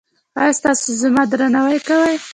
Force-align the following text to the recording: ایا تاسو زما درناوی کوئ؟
ایا 0.41 0.53
تاسو 0.63 0.89
زما 1.01 1.23
درناوی 1.31 1.79
کوئ؟ 1.87 2.15